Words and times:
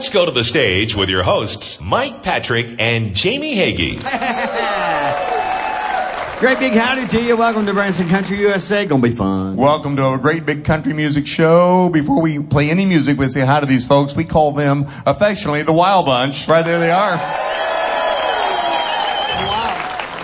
let's 0.00 0.08
go 0.08 0.24
to 0.24 0.30
the 0.30 0.42
stage 0.42 0.96
with 0.96 1.10
your 1.10 1.22
hosts, 1.22 1.78
Mike 1.78 2.22
Patrick 2.22 2.74
and 2.78 3.14
Jamie 3.14 3.54
Hagee. 3.54 4.00
Great 6.40 6.58
big 6.58 6.72
howdy 6.72 7.06
to 7.08 7.22
you. 7.22 7.36
Welcome 7.36 7.66
to 7.66 7.74
Branson 7.74 8.08
Country 8.08 8.38
USA. 8.38 8.86
Gonna 8.86 9.02
be 9.02 9.10
fun. 9.10 9.56
Welcome 9.56 9.96
to 9.96 10.14
a 10.14 10.18
great 10.18 10.46
big 10.46 10.64
country 10.64 10.94
music 10.94 11.26
show. 11.26 11.90
Before 11.90 12.22
we 12.22 12.38
play 12.38 12.70
any 12.70 12.86
music, 12.86 13.18
we 13.18 13.28
say 13.28 13.42
hi 13.42 13.60
to 13.60 13.66
these 13.66 13.86
folks. 13.86 14.16
We 14.16 14.24
call 14.24 14.52
them 14.52 14.86
affectionately 15.04 15.64
the 15.64 15.74
Wild 15.74 16.06
Bunch. 16.06 16.48
Right 16.48 16.64
there 16.64 16.78
they 16.78 16.90
are. 16.90 17.49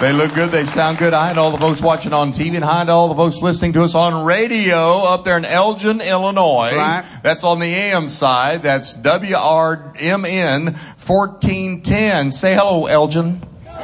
They 0.00 0.12
look 0.12 0.34
good. 0.34 0.50
They 0.50 0.66
sound 0.66 0.98
good. 0.98 1.14
Hi 1.14 1.33
to 1.33 1.41
all 1.41 1.50
the 1.50 1.56
folks 1.56 1.80
watching 1.80 2.12
on 2.12 2.30
TV 2.30 2.55
and 2.56 2.64
hi 2.64 2.84
to 2.84 2.92
all 2.92 3.08
the 3.08 3.14
folks 3.14 3.41
listening 3.41 3.72
to 3.72 3.83
us 3.83 3.94
on 3.94 4.27
radio 4.27 4.98
up 4.98 5.25
there 5.25 5.38
in 5.38 5.47
Elgin, 5.47 6.03
Illinois. 6.03 6.72
That's 6.75 7.06
right. 7.06 7.22
That's 7.22 7.42
on 7.42 7.61
the 7.61 7.66
AM 7.66 8.11
side. 8.11 8.62
That's 8.62 8.92
WRMN 8.92 10.75
1410. 10.75 12.30
Say 12.30 12.55
hello, 12.55 12.84
Elgin. 12.84 13.42
All 13.66 13.75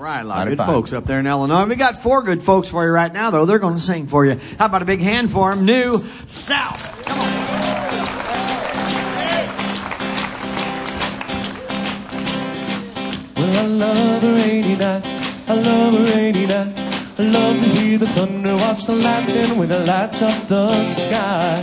right, 0.00 0.22
a 0.22 0.24
lot 0.24 0.48
of 0.48 0.56
good 0.56 0.64
folks 0.64 0.94
up 0.94 1.04
there 1.04 1.20
in 1.20 1.26
Illinois. 1.26 1.66
We 1.66 1.76
got 1.76 2.02
four 2.02 2.22
good 2.22 2.42
folks 2.42 2.70
for 2.70 2.86
you 2.86 2.90
right 2.90 3.12
now, 3.12 3.30
though. 3.30 3.44
They're 3.44 3.58
going 3.58 3.74
to 3.74 3.80
sing 3.80 4.06
for 4.06 4.24
you. 4.24 4.40
How 4.58 4.64
about 4.64 4.80
a 4.80 4.86
big 4.86 5.00
hand 5.00 5.30
for 5.30 5.54
them? 5.54 5.66
New 5.66 6.02
South. 6.24 7.04
Come 7.04 7.20
on. 7.20 7.41
Love 13.82 14.24
a 14.24 14.32
rainy 14.42 14.76
night. 14.76 15.04
I 15.48 15.54
love 15.54 15.94
a 16.00 16.02
rainy 16.12 16.46
night. 16.46 16.72
I 17.18 17.22
love 17.36 17.56
to 17.62 17.68
hear 17.76 17.98
the 17.98 18.06
thunder, 18.16 18.54
watch 18.64 18.82
the 18.86 18.94
lightning 18.94 19.58
when 19.58 19.70
it 19.70 19.84
lights 19.92 20.22
up 20.22 20.38
the 20.48 20.64
sky. 21.00 21.54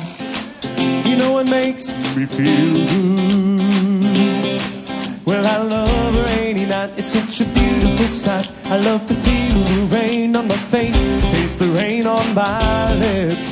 You 1.08 1.16
know 1.22 1.40
it 1.40 1.50
makes 1.50 1.86
me 2.16 2.26
feel 2.26 2.74
good. 2.92 3.20
Well, 5.28 5.46
I 5.56 5.58
love 5.76 6.16
a 6.22 6.24
rainy 6.32 6.66
night. 6.66 6.92
It's 7.00 7.12
such 7.18 7.36
a 7.46 7.48
beautiful 7.58 8.12
sight. 8.26 8.48
I 8.66 8.78
love 8.90 9.04
to 9.08 9.16
feel 9.26 9.58
the 9.72 9.80
rain 9.98 10.36
on 10.36 10.48
my 10.48 10.62
face, 10.74 11.02
taste 11.34 11.60
the 11.60 11.70
rain 11.80 12.06
on 12.06 12.26
my 12.34 12.96
lips. 13.06 13.50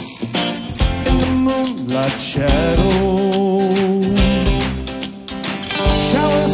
In 1.08 1.16
the 1.24 1.32
moonlight 1.48 2.20
shadow. 2.32 3.57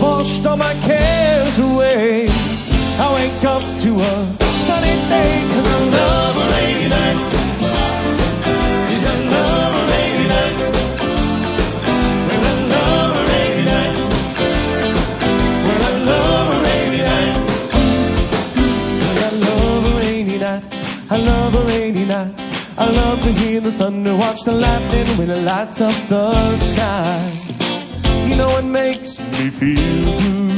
Washed 0.04 0.46
all 0.46 0.58
my 0.58 0.74
cares 0.90 1.58
away. 1.60 2.28
I 3.04 3.08
wake 3.18 3.44
up 3.54 3.64
to 3.84 3.90
a 4.12 4.14
sunny 4.68 4.96
day 5.14 5.34
cause 5.52 5.68
I 5.76 5.80
love 5.98 6.36
a 6.44 6.46
rainy 6.54 6.88
night. 6.98 7.20
I 9.06 9.16
love 9.36 9.74
a 9.80 9.84
rainy 9.94 10.28
night. 10.36 10.58
I 12.32 12.48
love 12.74 13.12
a 13.20 13.24
rainy 13.32 13.64
night. 13.72 13.96
I 15.92 16.02
love 16.10 16.48
a 16.52 16.58
rainy 16.68 17.02
night. 17.08 17.36
I 19.10 19.32
love 19.48 19.82
a 19.90 19.94
rainy 20.02 20.38
night. 20.46 20.64
I 21.10 21.18
love 21.30 21.52
a 21.56 21.64
rainy 21.72 22.06
night. 22.06 22.34
I 22.78 22.86
love 23.02 23.22
to 23.24 23.32
hear 23.32 23.60
the 23.62 23.72
thunder, 23.72 24.16
watch 24.16 24.42
the 24.44 24.52
lightning 24.52 25.08
when 25.18 25.30
it 25.30 25.44
lights 25.44 25.80
up 25.82 25.96
the 26.10 26.58
sky. 26.58 27.20
You 28.28 28.36
know 28.36 28.58
it 28.58 28.66
makes 28.66 29.23
me 29.40 29.50
feel 29.50 30.20
good. 30.20 30.54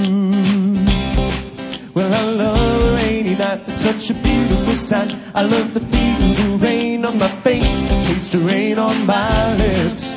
Well, 1.96 2.14
I 2.14 2.24
love 2.32 2.84
a 2.84 2.96
rainy 2.96 3.36
night. 3.36 3.62
It's 3.68 3.78
such 3.78 4.10
a 4.10 4.14
beautiful 4.14 4.74
sight. 4.74 5.16
I 5.34 5.44
love 5.44 5.74
the 5.74 5.80
feeling 5.80 6.34
the 6.34 6.58
rain 6.66 7.06
on 7.06 7.18
my 7.18 7.28
face, 7.28 7.80
taste 8.08 8.32
the 8.32 8.40
rain 8.40 8.78
on 8.80 9.06
my 9.06 9.56
lips. 9.56 10.14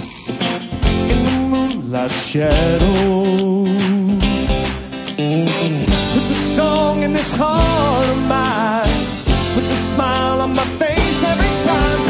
In 1.13 1.23
the 1.23 1.41
moonlight 1.53 2.11
shadow. 2.11 3.65
Puts 6.13 6.31
a 6.31 6.41
song 6.57 7.03
in 7.03 7.13
this 7.13 7.35
heart 7.35 8.09
of 8.09 8.19
mine. 8.29 9.07
Puts 9.55 9.71
a 9.71 9.81
smile 9.93 10.41
on 10.41 10.51
my 10.55 10.65
face 10.65 11.23
every 11.25 11.65
time. 11.65 12.08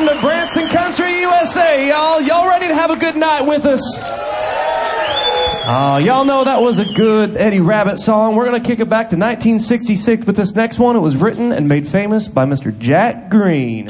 Welcome 0.00 0.16
to 0.16 0.26
Branson 0.26 0.68
Country, 0.68 1.20
USA, 1.20 1.86
y'all. 1.86 2.22
Y'all 2.22 2.48
ready 2.48 2.66
to 2.68 2.74
have 2.74 2.90
a 2.90 2.96
good 2.96 3.16
night 3.16 3.42
with 3.42 3.66
us? 3.66 3.82
Oh, 5.68 6.00
y'all 6.02 6.24
know 6.24 6.42
that 6.42 6.62
was 6.62 6.78
a 6.78 6.86
good 6.86 7.36
Eddie 7.36 7.60
Rabbitt 7.60 7.98
song. 7.98 8.34
We're 8.34 8.46
going 8.46 8.62
to 8.62 8.66
kick 8.66 8.78
it 8.78 8.88
back 8.88 9.10
to 9.10 9.16
1966 9.16 10.24
with 10.24 10.36
this 10.36 10.54
next 10.54 10.78
one. 10.78 10.96
It 10.96 11.00
was 11.00 11.16
written 11.16 11.52
and 11.52 11.68
made 11.68 11.86
famous 11.86 12.28
by 12.28 12.46
Mr. 12.46 12.76
Jack 12.78 13.28
Greene. 13.28 13.88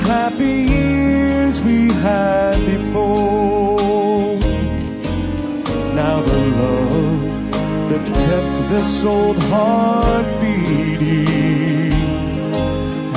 Happy 0.00 0.64
years 0.70 1.60
we 1.60 1.88
had 1.92 2.56
before. 2.66 4.38
Now 5.94 6.20
the 6.20 6.38
love 6.60 7.90
that 7.90 8.04
kept 8.06 8.70
this 8.70 9.04
old 9.04 9.40
heart 9.44 10.26
beating 10.40 11.92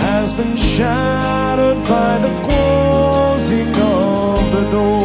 has 0.08 0.34
been 0.34 0.56
shattered 0.56 1.82
by 1.88 2.18
the 2.26 2.34
closing 2.46 3.70
of 3.70 4.52
the 4.52 4.72
door. 4.72 4.97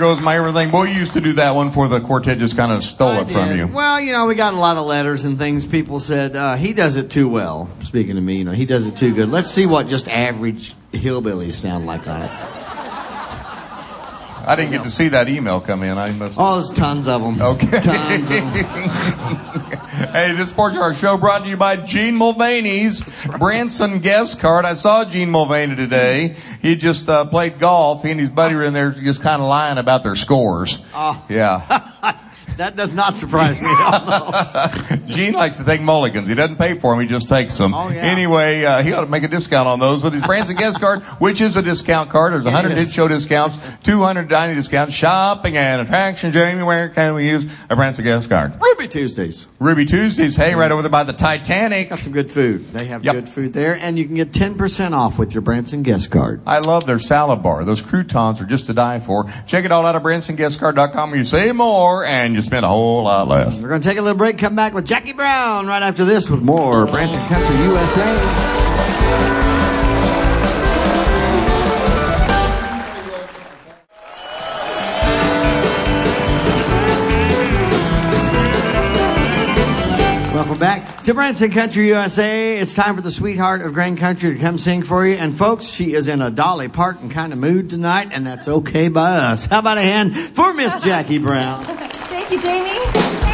Goes 0.00 0.20
my 0.20 0.36
everything. 0.36 0.70
Boy, 0.70 0.84
you 0.84 0.98
used 0.98 1.12
to 1.12 1.20
do 1.20 1.34
that 1.34 1.54
one 1.54 1.70
for 1.70 1.86
the 1.86 2.00
quartet 2.00 2.38
just 2.38 2.56
kind 2.56 2.72
of 2.72 2.82
stole 2.82 3.10
I 3.10 3.20
it 3.20 3.28
from 3.28 3.56
you. 3.56 3.68
Well, 3.68 4.00
you 4.00 4.12
know, 4.12 4.26
we 4.26 4.34
got 4.34 4.54
a 4.54 4.58
lot 4.58 4.76
of 4.76 4.86
letters 4.86 5.24
and 5.24 5.38
things. 5.38 5.64
People 5.64 6.00
said 6.00 6.34
uh, 6.34 6.56
he 6.56 6.72
does 6.72 6.96
it 6.96 7.10
too 7.10 7.28
well. 7.28 7.70
Speaking 7.82 8.16
to 8.16 8.20
me, 8.20 8.36
you 8.36 8.44
know, 8.44 8.52
he 8.52 8.66
does 8.66 8.86
it 8.86 8.96
too 8.96 9.14
good. 9.14 9.28
Let's 9.28 9.50
see 9.50 9.66
what 9.66 9.86
just 9.86 10.08
average 10.08 10.74
hillbillies 10.92 11.52
sound 11.52 11.86
like 11.86 12.08
on 12.08 12.22
it. 12.22 12.59
I 14.50 14.56
didn't 14.56 14.72
get 14.72 14.82
to 14.82 14.90
see 14.90 15.06
that 15.10 15.28
email 15.28 15.60
come 15.60 15.84
in. 15.84 15.96
I 15.96 16.10
must. 16.10 16.36
Oh, 16.36 16.56
there's 16.56 16.76
tons 16.76 17.06
of 17.06 17.22
them. 17.22 17.40
Okay. 17.40 17.80
Tons 17.80 18.30
of 18.30 18.36
them. 18.36 19.76
Hey, 19.90 20.32
this 20.32 20.48
Sports 20.48 20.76
Car 20.76 20.94
Show 20.94 21.18
brought 21.18 21.42
to 21.42 21.48
you 21.48 21.58
by 21.58 21.76
Gene 21.76 22.16
Mulvaney's 22.16 23.26
Branson 23.38 23.98
guest 23.98 24.40
card. 24.40 24.64
I 24.64 24.72
saw 24.74 25.04
Gene 25.04 25.30
Mulvaney 25.30 25.76
today. 25.76 26.36
He 26.62 26.74
just 26.74 27.08
uh, 27.08 27.26
played 27.26 27.58
golf. 27.58 28.02
He 28.02 28.10
and 28.10 28.18
his 28.18 28.30
buddy 28.30 28.54
were 28.54 28.62
in 28.62 28.72
there 28.72 28.92
just 28.92 29.20
kind 29.20 29.42
of 29.42 29.48
lying 29.48 29.76
about 29.78 30.02
their 30.02 30.14
scores. 30.14 30.82
Oh. 30.94 31.22
Yeah. 31.28 32.16
that 32.60 32.76
does 32.76 32.92
not 32.92 33.16
surprise 33.16 33.58
me 33.60 33.66
at 33.68 34.02
all. 34.92 34.96
Gene 35.08 35.32
likes 35.32 35.56
to 35.56 35.64
take 35.64 35.80
mulligans. 35.80 36.28
He 36.28 36.34
doesn't 36.34 36.56
pay 36.56 36.78
for 36.78 36.92
them. 36.92 37.00
He 37.00 37.06
just 37.06 37.28
takes 37.28 37.56
them. 37.56 37.72
Oh, 37.74 37.88
yeah. 37.88 38.02
Anyway, 38.02 38.64
uh, 38.64 38.82
he 38.82 38.92
ought 38.92 39.00
to 39.00 39.06
make 39.06 39.22
a 39.22 39.28
discount 39.28 39.66
on 39.66 39.80
those 39.80 40.04
with 40.04 40.12
his 40.12 40.22
Branson 40.22 40.56
guest 40.56 40.78
card, 40.78 41.00
which 41.18 41.40
is 41.40 41.56
a 41.56 41.62
discount 41.62 42.10
card. 42.10 42.34
There's 42.34 42.44
100 42.44 42.72
hit 42.76 42.90
show 42.90 43.08
discounts, 43.08 43.58
200 43.82 44.28
dining 44.28 44.56
discounts, 44.56 44.94
shopping 44.94 45.56
and 45.56 45.80
attraction. 45.80 46.32
Jamie, 46.32 46.62
where 46.62 46.90
can 46.90 47.14
we 47.14 47.28
use 47.28 47.46
a 47.70 47.76
Branson 47.76 48.04
guest 48.04 48.28
card? 48.28 48.52
Ruby 48.60 48.88
Tuesdays. 48.88 49.46
Ruby 49.58 49.86
Tuesdays. 49.86 50.36
Hey, 50.36 50.54
right 50.54 50.70
over 50.70 50.82
there 50.82 50.90
by 50.90 51.04
the 51.04 51.14
Titanic. 51.14 51.88
Got 51.88 52.00
some 52.00 52.12
good 52.12 52.30
food. 52.30 52.72
They 52.74 52.86
have 52.86 53.02
Yep. 53.04 53.14
good 53.14 53.28
food 53.30 53.52
there, 53.54 53.74
and 53.74 53.98
you 53.98 54.04
can 54.04 54.16
get 54.16 54.32
10% 54.32 54.94
off 54.94 55.18
with 55.18 55.32
your 55.32 55.40
Branson 55.40 55.82
guest 55.82 56.10
card. 56.10 56.42
I 56.46 56.58
love 56.58 56.86
their 56.86 56.98
salad 56.98 57.42
bar. 57.42 57.64
Those 57.64 57.80
croutons 57.80 58.40
are 58.42 58.46
just 58.46 58.66
to 58.66 58.74
die 58.74 59.00
for. 59.00 59.32
Check 59.46 59.64
it 59.64 59.72
all 59.72 59.86
out 59.86 59.96
at 59.96 60.02
BransonGuestCard.com 60.02 61.10
where 61.10 61.18
you 61.18 61.24
save 61.24 61.56
more 61.56 62.04
and 62.04 62.34
you 62.34 62.42
spend 62.50 62.66
a 62.66 62.68
whole 62.68 63.04
lot 63.04 63.28
less. 63.28 63.60
We're 63.60 63.68
going 63.68 63.80
to 63.80 63.88
take 63.88 63.96
a 63.96 64.02
little 64.02 64.18
break, 64.18 64.36
come 64.36 64.56
back 64.56 64.74
with 64.74 64.84
Jackie 64.84 65.12
Brown 65.12 65.68
right 65.68 65.84
after 65.84 66.04
this 66.04 66.28
with 66.28 66.42
more 66.42 66.84
Branson 66.84 67.24
Country 67.26 67.56
USA. 67.58 68.16
Welcome 80.34 80.58
back 80.58 81.04
to 81.04 81.14
Branson 81.14 81.52
Country 81.52 81.86
USA. 81.86 82.58
It's 82.58 82.74
time 82.74 82.96
for 82.96 83.02
the 83.02 83.12
sweetheart 83.12 83.62
of 83.62 83.74
Grand 83.74 83.98
Country 83.98 84.34
to 84.34 84.40
come 84.40 84.58
sing 84.58 84.82
for 84.82 85.06
you. 85.06 85.14
And 85.14 85.38
folks, 85.38 85.66
she 85.66 85.94
is 85.94 86.08
in 86.08 86.20
a 86.20 86.32
Dolly 86.32 86.66
Parton 86.66 87.10
kind 87.10 87.32
of 87.32 87.38
mood 87.38 87.70
tonight, 87.70 88.08
and 88.10 88.26
that's 88.26 88.48
okay 88.48 88.88
by 88.88 89.18
us. 89.18 89.44
How 89.44 89.60
about 89.60 89.78
a 89.78 89.82
hand 89.82 90.16
for 90.16 90.52
Miss 90.52 90.82
Jackie 90.82 91.18
Brown? 91.18 91.78
Thank 92.30 92.44
you, 92.44 92.48
Jamie. 92.48 93.29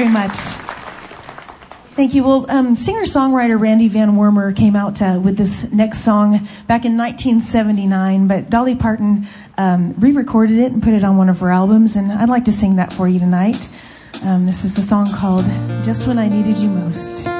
Very 0.00 0.12
much. 0.12 0.36
Thank 1.94 2.14
you. 2.14 2.24
Well, 2.24 2.50
um, 2.50 2.74
singer-songwriter 2.74 3.60
Randy 3.60 3.88
Van 3.88 4.12
Wormer 4.12 4.56
came 4.56 4.74
out 4.74 5.02
uh, 5.02 5.20
with 5.22 5.36
this 5.36 5.70
next 5.72 5.98
song 5.98 6.48
back 6.66 6.86
in 6.86 6.96
1979, 6.96 8.26
but 8.26 8.48
Dolly 8.48 8.74
Parton 8.74 9.26
um, 9.58 9.94
re-recorded 9.98 10.56
it 10.56 10.72
and 10.72 10.82
put 10.82 10.94
it 10.94 11.04
on 11.04 11.18
one 11.18 11.28
of 11.28 11.40
her 11.40 11.50
albums, 11.50 11.96
and 11.96 12.10
I'd 12.10 12.30
like 12.30 12.46
to 12.46 12.52
sing 12.52 12.76
that 12.76 12.94
for 12.94 13.08
you 13.08 13.18
tonight. 13.18 13.68
Um, 14.24 14.46
this 14.46 14.64
is 14.64 14.78
a 14.78 14.82
song 14.82 15.06
called 15.12 15.44
"Just 15.84 16.06
When 16.06 16.18
I 16.18 16.28
Needed 16.28 16.56
You 16.56 16.70
Most." 16.70 17.39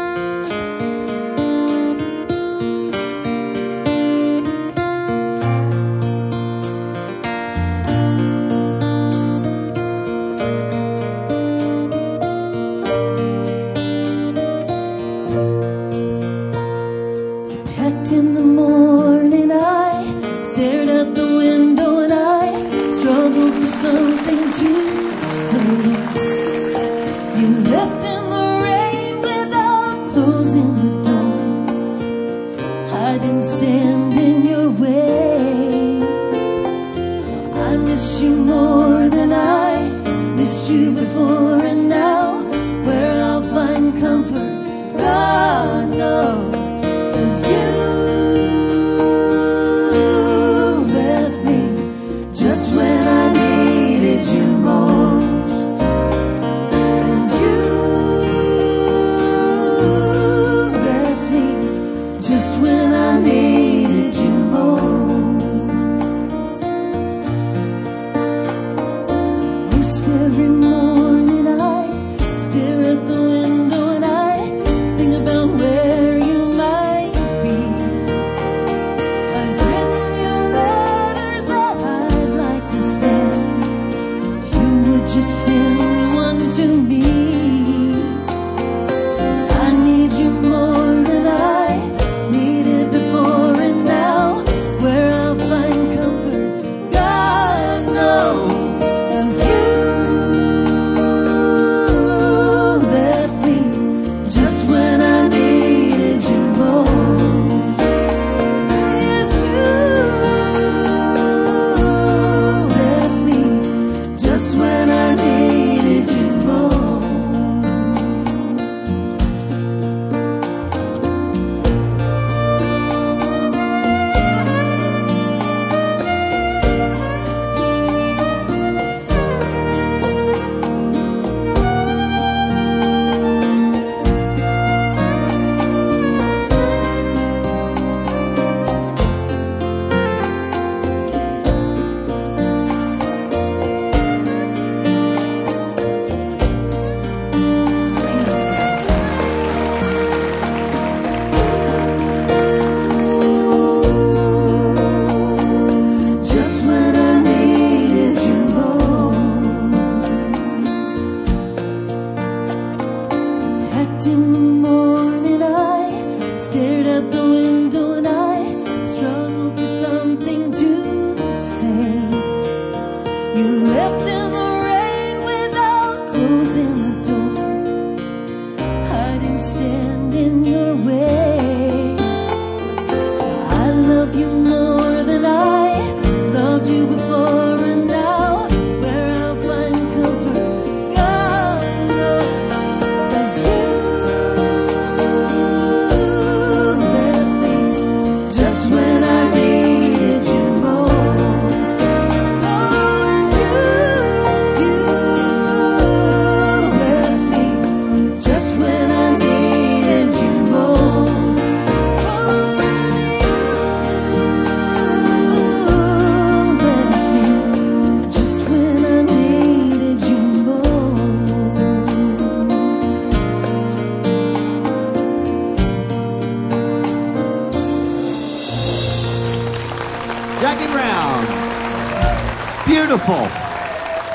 Beautiful. 232.91 233.29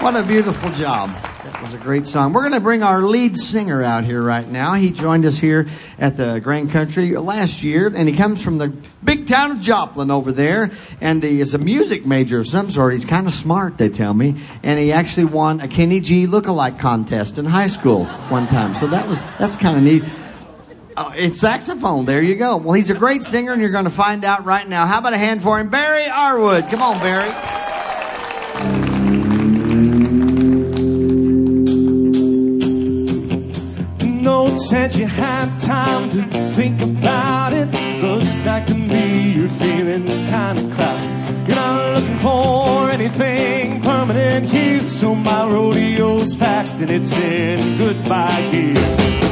What 0.04 0.18
a 0.18 0.24
beautiful 0.24 0.70
job. 0.72 1.10
That 1.46 1.62
was 1.62 1.74
a 1.74 1.78
great 1.78 2.06
song. 2.06 2.34
We're 2.34 2.42
going 2.42 2.52
to 2.52 2.60
bring 2.60 2.84
our 2.84 3.04
lead 3.04 3.38
singer 3.38 3.82
out 3.82 4.04
here 4.04 4.22
right 4.22 4.46
now. 4.46 4.74
He 4.74 4.90
joined 4.90 5.24
us 5.24 5.38
here 5.38 5.70
at 5.98 6.18
the 6.18 6.42
Grand 6.42 6.72
Country 6.72 7.16
last 7.16 7.64
year, 7.64 7.88
and 7.88 8.10
he 8.10 8.14
comes 8.14 8.44
from 8.44 8.58
the 8.58 8.68
big 9.02 9.28
town 9.28 9.52
of 9.52 9.62
Joplin 9.62 10.12
over 10.12 10.34
there, 10.34 10.72
and 11.00 11.24
he 11.24 11.40
is 11.40 11.54
a 11.54 11.58
music 11.58 12.06
major 12.06 12.40
of 12.40 12.48
some 12.48 12.70
sort. 12.70 12.92
He's 12.92 13.06
kind 13.06 13.28
of 13.28 13.32
smart, 13.32 13.78
they 13.78 13.88
tell 13.88 14.14
me, 14.14 14.36
and 14.62 14.78
he 14.78 14.92
actually 14.92 15.28
won 15.28 15.62
a 15.62 15.70
Kenny 15.70 16.02
G 16.02 16.28
lookalike 16.28 16.78
contest 16.78 17.38
in 17.38 17.46
high 17.46 17.68
school 17.68 18.04
one 18.28 18.46
time. 18.46 18.76
So 18.76 18.88
that 18.88 19.08
was 19.08 19.24
that's 19.40 19.56
kind 19.56 19.78
of 19.78 19.84
neat. 19.84 20.04
Oh, 20.98 21.14
it's 21.16 21.40
saxophone. 21.40 22.04
There 22.04 22.22
you 22.22 22.36
go. 22.36 22.58
Well, 22.58 22.74
he's 22.74 22.90
a 22.90 22.94
great 22.94 23.24
singer, 23.24 23.54
and 23.54 23.62
you're 23.62 23.72
going 23.72 23.86
to 23.86 23.90
find 23.90 24.26
out 24.26 24.44
right 24.44 24.68
now. 24.68 24.86
How 24.86 25.00
about 25.00 25.14
a 25.14 25.18
hand 25.18 25.42
for 25.42 25.62
him, 25.62 25.70
Barry 25.70 26.10
Arwood? 26.12 26.70
Come 26.70 26.82
on, 26.82 27.00
Barry. 27.00 27.32
Chance 34.70 34.98
you 34.98 35.06
had 35.06 35.60
time 35.60 36.10
to 36.10 36.24
think 36.54 36.82
about 36.82 37.54
it. 37.54 37.68
Looks 38.02 38.44
like 38.46 38.66
to 38.66 38.74
me 38.74 39.34
you're 39.34 39.48
feeling 39.48 40.08
kind 40.28 40.58
of 40.58 40.72
cloudy. 40.74 41.08
You're 41.48 41.56
not 41.56 41.96
looking 41.96 42.18
for 42.18 42.90
anything 42.90 43.82
permanent 43.84 44.50
here, 44.50 44.80
so 44.80 45.14
my 45.14 45.46
rodeo's 45.48 46.34
packed 46.34 46.82
and 46.82 46.90
it's 46.90 47.16
in 47.16 47.78
goodbye 47.78 48.50
gear. 48.52 49.25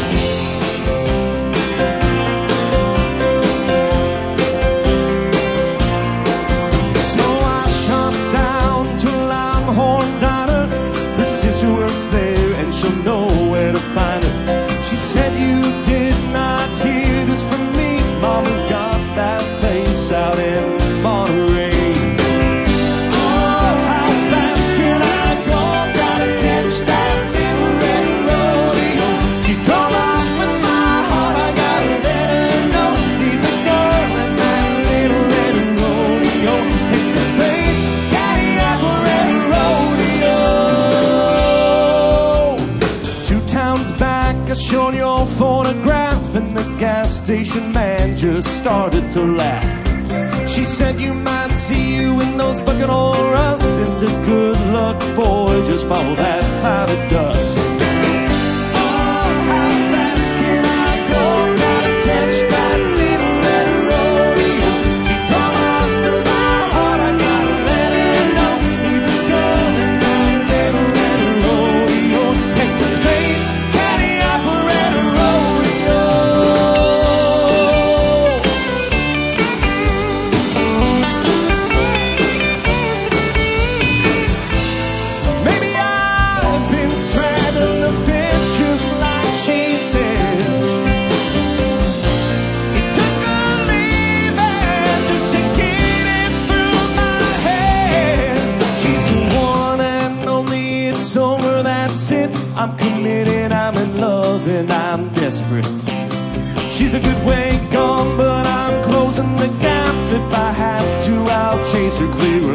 Started 48.41 49.03
to 49.13 49.21
laugh. 49.21 50.49
She 50.49 50.65
said 50.65 50.99
you 50.99 51.13
might 51.13 51.51
see 51.51 51.95
you 51.95 52.19
in 52.19 52.37
those 52.37 52.59
bucket 52.61 52.89
old 52.89 53.15
rust. 53.15 53.63
It's 53.85 54.01
a 54.01 54.13
good 54.25 54.59
luck, 54.73 54.99
boy. 55.15 55.53
Just 55.67 55.87
follow 55.87 56.15
that 56.15 56.32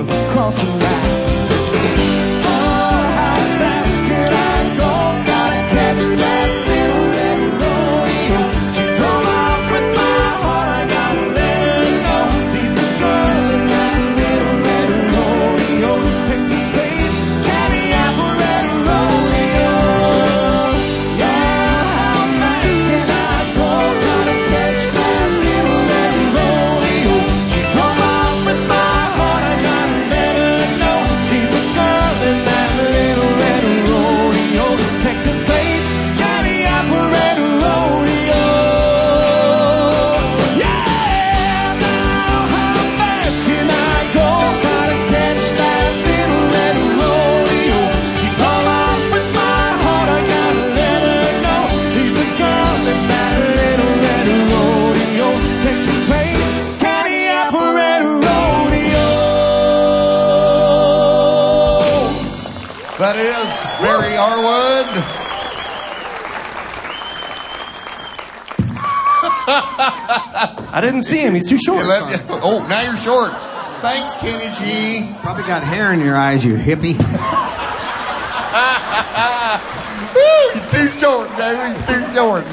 across 0.06 0.62
the 0.62 0.70
line. 0.84 2.27
I 70.78 70.80
didn't 70.80 71.02
see 71.02 71.18
him. 71.18 71.34
He's 71.34 71.48
too 71.48 71.58
short. 71.58 71.82
You 71.82 71.88
let- 71.90 72.22
oh, 72.30 72.64
now 72.68 72.80
you're 72.82 72.96
short. 72.98 73.32
Thanks, 73.82 74.14
Kenny 74.18 74.54
G. 74.54 75.12
Probably 75.22 75.42
got 75.42 75.64
hair 75.64 75.92
in 75.92 75.98
your 75.98 76.16
eyes, 76.16 76.44
you 76.44 76.54
hippie. 76.54 76.94
Woo, 80.14 80.22
you're 80.54 80.70
too 80.70 80.88
short, 80.96 81.28
David. 81.36 81.74
You're 81.88 82.06
too 82.06 82.14
short. 82.14 82.44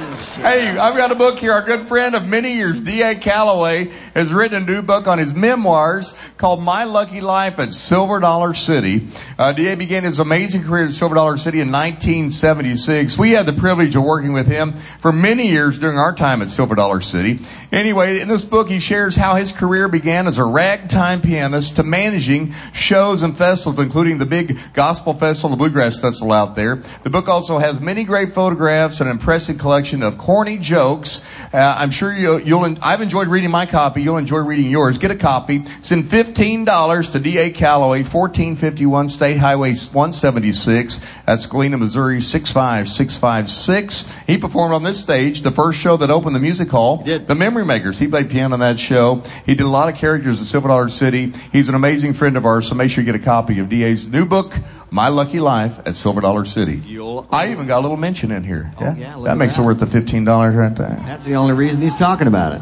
Hey, 0.46 0.78
I've 0.78 0.96
got 0.96 1.12
a 1.12 1.16
book 1.16 1.40
here. 1.40 1.54
Our 1.54 1.64
good 1.64 1.88
friend 1.88 2.14
of 2.14 2.28
many 2.28 2.54
years, 2.54 2.80
D.A. 2.80 3.16
Calloway, 3.16 3.86
has 4.14 4.32
written 4.32 4.62
a 4.62 4.64
new 4.64 4.84
book 4.84 5.08
on 5.08 5.18
his 5.18 5.34
memoirs 5.34 6.14
called 6.38 6.62
My 6.62 6.84
Lucky 6.84 7.20
Life 7.20 7.58
at 7.58 7.72
Silver 7.72 8.20
Dollar 8.20 8.54
City. 8.54 9.08
Uh, 9.40 9.54
D.A. 9.54 9.76
began 9.76 10.04
his 10.04 10.20
amazing 10.20 10.64
career 10.64 10.86
at 10.86 10.92
Silver 10.92 11.16
Dollar 11.16 11.38
City 11.38 11.62
in 11.62 11.72
1976. 11.72 13.18
We 13.18 13.32
had 13.32 13.48
the 13.48 13.54
privilege 13.54 13.96
of 13.96 14.04
working 14.04 14.34
with 14.34 14.46
him 14.46 14.76
for 15.00 15.12
many 15.12 15.48
years 15.48 15.80
during 15.80 15.98
our 15.98 16.14
time 16.14 16.44
at 16.44 16.52
Silver 16.52 16.76
Dollar 16.76 17.02
City. 17.02 17.40
Anyway, 17.72 18.20
in 18.20 18.28
this 18.28 18.46
book, 18.46 18.70
he 18.70 18.78
shares 18.78 19.16
how 19.16 19.34
his 19.34 19.52
career 19.52 19.88
began 19.88 20.28
as 20.28 20.38
a 20.38 20.46
ragtime 20.46 21.24
pianist 21.24 21.78
to 21.78 21.84
managing 21.84 22.54
shows 22.72 23.24
and 23.24 23.36
festivals, 23.36 23.80
including 23.80 24.20
the 24.20 24.28
big 24.28 24.60
gospel 24.76 25.16
festival, 25.16 25.50
the 25.50 25.58
Bluegrass 25.58 26.00
Festival 26.00 26.32
out 26.32 26.54
there. 26.54 26.84
The 27.02 27.10
book 27.10 27.28
also 27.28 27.58
has 27.58 27.82
many 27.82 28.04
great 28.04 28.32
photographs 28.32 29.00
and 29.00 29.10
an 29.10 29.16
impressive 29.18 29.58
collection 29.58 30.04
of 30.04 30.20
corny 30.36 30.58
jokes. 30.58 31.22
Uh, 31.54 31.76
I'm 31.78 31.92
sure 31.92 32.14
you'll, 32.14 32.42
you'll, 32.42 32.78
I've 32.82 33.00
enjoyed 33.00 33.30
reading 33.30 33.52
my 33.52 33.66
copy. 33.66 34.02
You'll 34.02 34.18
enjoy 34.18 34.40
reading 34.40 34.70
yours. 34.70 34.98
Get 34.98 35.10
a 35.10 35.16
copy. 35.16 35.64
Send 35.80 36.04
$15 36.04 37.12
to 37.14 37.20
D.A. 37.20 37.52
Calloway, 37.52 38.00
1451 38.00 39.08
State 39.08 39.38
Highway 39.38 39.70
176. 39.74 41.00
That's 41.26 41.46
Galena, 41.46 41.78
Missouri, 41.78 42.20
65656. 42.20 44.14
He 44.28 44.38
performed 44.38 44.74
on 44.74 44.84
this 44.84 45.00
stage, 45.00 45.40
the 45.40 45.52
first 45.52 45.80
show 45.80 45.96
that 45.96 46.12
opened 46.12 46.36
the 46.36 46.42
music 46.42 46.70
hall. 46.70 47.02
The 47.28 47.36
Memory 47.36 47.64
Makers. 47.64 47.98
He 47.98 48.10
played 48.10 48.30
piano 48.30 48.56
on 48.56 48.60
that 48.60 48.78
show. 48.78 49.24
He 49.46 49.56
did 49.56 49.64
a 49.64 49.70
lot 49.70 49.88
of 49.88 49.96
characters 49.96 50.42
at 50.42 50.48
Silver 50.48 50.68
Dollar 50.68 50.90
City. 50.90 51.32
He's 51.54 51.70
an 51.70 51.76
amazing 51.76 52.12
friend 52.12 52.36
of 52.36 52.46
ours, 52.46 52.68
so 52.68 52.76
make 52.76 52.92
sure 52.92 53.06
you 53.06 53.10
get 53.10 53.16
a 53.16 53.24
copy 53.24 53.60
of 53.60 53.70
D.A.'s 53.70 54.10
new 54.10 54.26
book, 54.26 54.54
My 54.92 55.08
Lucky 55.10 55.40
Life 55.40 55.80
at 55.86 55.96
Silver 55.96 56.22
Dollar 56.22 56.46
City. 56.46 56.82
You'll- 56.86 57.28
I 57.32 57.52
even 57.52 57.68
got 57.68 57.80
a 57.80 57.82
little 57.82 57.98
mention 57.98 58.32
in 58.32 58.44
here. 58.44 58.72
Oh, 58.80 58.94
yeah, 58.98 59.18
that 59.24 59.32
at 59.32 59.38
makes 59.38 59.56
that. 59.58 59.64
it 59.64 59.66
worth 59.66 59.80
the 59.80 59.86
$15 59.88 60.56
right 60.56 60.76
there. 60.76 60.98
That's 61.06 61.26
the 61.26 61.36
only 61.36 61.54
reason 61.54 61.82
he's 61.82 61.98
talking 61.98 62.28
about 62.28 62.62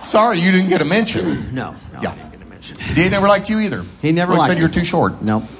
Sorry, 0.04 0.38
you 0.40 0.52
didn't 0.52 0.68
get 0.68 0.80
a 0.82 0.84
mention. 0.84 1.54
no, 1.54 1.74
no, 1.92 2.00
Yeah. 2.02 2.10
I 2.12 2.14
didn't 2.16 2.30
get 2.32 2.40
to 2.40 2.46
mention. 2.46 2.78
He 2.78 3.08
never 3.08 3.28
liked 3.28 3.48
you 3.48 3.60
either. 3.60 3.84
He 4.02 4.12
never 4.12 4.34
liked 4.34 4.48
said 4.52 4.58
you're 4.58 4.68
too 4.68 4.84
short. 4.84 5.22
No. 5.22 5.42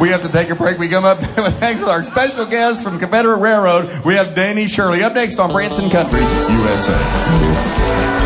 We 0.00 0.10
have 0.10 0.22
to 0.22 0.28
take 0.28 0.48
a 0.48 0.54
break. 0.54 0.78
We 0.78 0.88
come 0.88 1.04
up 1.04 1.20
next 1.60 1.80
with 1.80 1.88
our 1.88 2.04
special 2.04 2.46
guest 2.46 2.84
from 2.84 3.00
Confederate 3.00 3.38
Railroad. 3.38 4.04
We 4.04 4.14
have 4.14 4.32
Danny 4.36 4.68
Shirley. 4.68 5.02
Up 5.02 5.12
next 5.14 5.40
on 5.40 5.50
Branson 5.50 5.90
Country, 5.90 6.20
USA. 6.20 8.17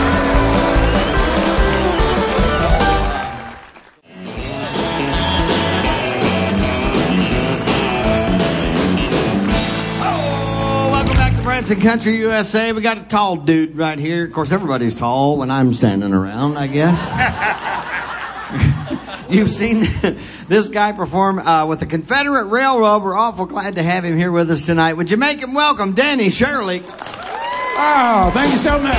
Back 11.69 11.81
Country 11.81 12.17
USA. 12.17 12.73
We 12.73 12.81
got 12.81 12.99
a 12.99 13.05
tall 13.05 13.37
dude 13.37 13.77
right 13.77 13.99
here. 13.99 14.25
Of 14.25 14.33
course, 14.33 14.53
everybody's 14.53 14.95
tall 14.95 15.37
when 15.39 15.51
I'm 15.51 15.73
standing 15.73 16.13
around, 16.13 16.57
I 16.57 16.67
guess. 16.67 16.99
You've 19.31 19.51
seen 19.51 19.81
this 20.49 20.69
guy 20.69 20.93
perform 20.93 21.39
uh, 21.39 21.67
with 21.67 21.81
the 21.81 21.87
Confederate 21.87 22.47
Railroad. 22.47 23.03
We're 23.03 23.15
awful 23.15 23.47
glad 23.47 23.77
to 23.77 23.83
have 23.83 24.05
him 24.05 24.17
here 24.17 24.33
with 24.33 24.51
us 24.51 24.65
tonight. 24.65 24.95
Would 24.95 25.11
you 25.11 25.17
make 25.17 25.39
him 25.39 25.55
welcome, 25.55 25.93
Danny 25.95 26.31
Shirley? 26.31 26.83
Oh, 26.85 28.31
thank 28.35 28.53
you 28.53 28.59
so 28.59 28.79
much. 28.79 28.99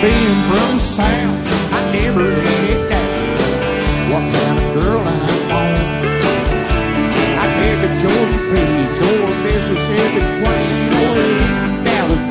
Being 0.00 0.40
from 0.48 0.78
South, 0.78 1.46
I 1.74 1.92
never 1.92 2.22
let 2.22 2.88
that 2.88 3.10
what 4.10 4.34
kind 4.34 4.58
of 4.58 4.82
girl 4.82 5.09
Georgia 8.00 8.40
or 9.24 9.34
Mississippi 9.44 10.22
queen 10.40 10.90
a 10.92 11.28
Dallas 11.84 12.22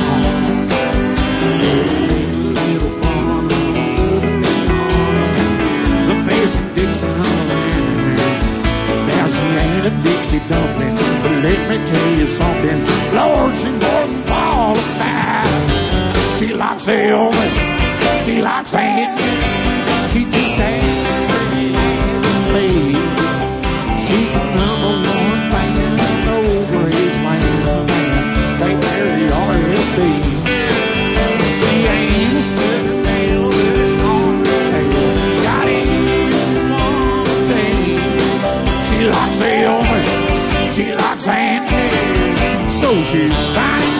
on. 0.00 0.22
Little 2.56 2.92
farm, 3.02 3.48
the 6.08 6.14
Mason 6.26 6.66
Dixon 6.74 7.12
Dixie 10.02 10.40
but 10.48 11.34
let 11.44 11.60
me 11.68 11.76
tell 11.84 12.10
you 12.18 12.26
something. 12.26 12.78
Lord, 13.14 13.54
she 13.54 13.70
qualified. 14.26 15.46
She 16.38 16.54
likes 16.54 16.86
Elvis, 16.86 18.24
she 18.24 18.40
likes 18.40 18.72
Andy, 18.72 20.10
she 20.10 20.24
just 20.30 20.56
She 40.76 40.92
likes 40.92 41.26
Andy 41.26 42.68
so 42.68 42.92
she's 43.10 43.34
fine 43.54 43.95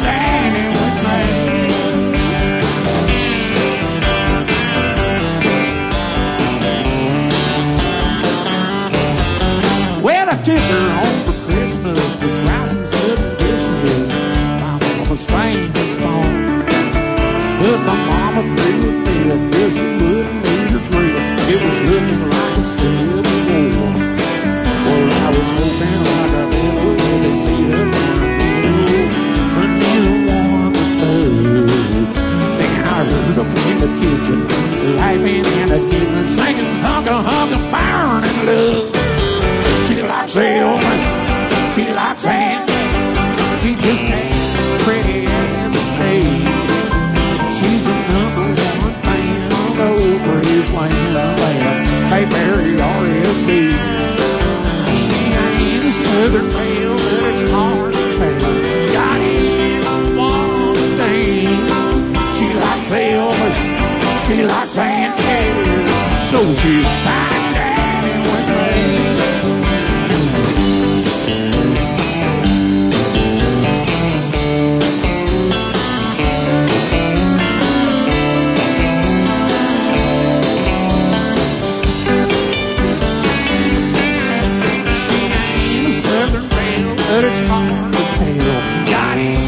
but 87.16 87.24
it's 87.24 87.40
hard 87.48 87.92
to 87.94 88.02
tell. 88.18 88.60
Got 88.92 89.16
in 89.16 89.40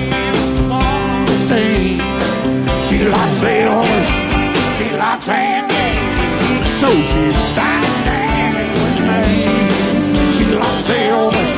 one 0.70 1.26
thing. 1.52 2.00
She 2.88 3.04
likes 3.04 3.40
Elvis, 3.44 4.10
oh. 4.16 4.74
she 4.78 4.86
likes 4.96 5.28
Andy, 5.28 5.90
so 6.80 6.88
she's 7.10 7.40
fine 7.56 7.96
dining 8.08 8.72
with 8.80 8.98
me. 9.08 9.26
She 10.36 10.44
likes 10.60 10.88
Elvis, 10.88 11.52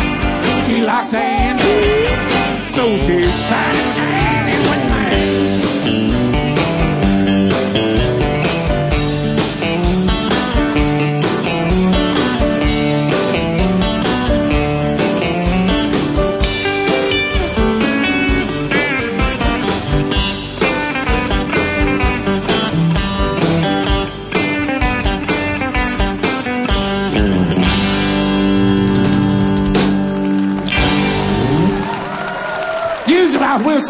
she 0.67 0.83
likes 0.83 1.15
Andy, 1.15 2.67
so 2.67 2.83
she's 3.07 3.37
fine 3.49 3.90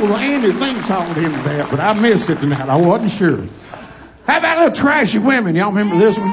The 0.01 0.15
Andy 0.15 0.83
song 0.85 1.13
to 1.13 1.21
him 1.21 1.31
that, 1.45 1.71
but 1.71 1.79
I 1.79 1.93
missed 1.93 2.31
it 2.31 2.37
tonight. 2.37 2.71
I 2.71 2.77
wasn't 2.77 3.11
sure. 3.11 3.47
How 4.27 4.39
about 4.39 4.57
a 4.57 4.61
little 4.61 4.75
trashy 4.75 5.19
women? 5.19 5.55
Y'all 5.55 5.69
remember 5.69 5.99
this 5.99 6.17
one? 6.19 6.31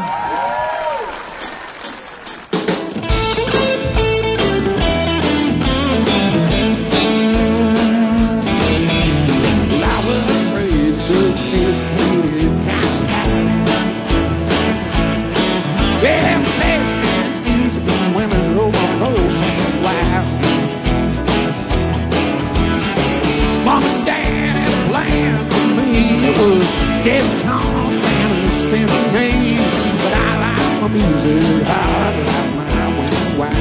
Music 30.89 31.63
hard, 31.65 32.15
like 32.27 32.51
my 32.55 32.67
women 32.95 33.37
wild. 33.37 33.55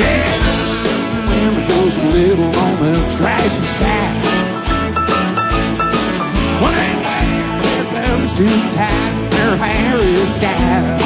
Yeah, 0.00 0.32
women 1.28 1.64
just 1.66 1.98
a 1.98 2.08
little 2.08 2.52
on 2.64 2.72
the 2.80 2.94
trashy 3.16 3.66
side. 3.78 4.24
When 6.62 6.74
their 6.74 7.84
belts 7.92 8.32
too 8.36 8.56
tight, 8.76 9.14
their 9.30 9.56
hair 9.56 9.98
is 10.00 10.32
dyed. 10.40 11.00